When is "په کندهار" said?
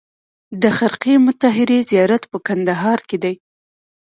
2.31-2.99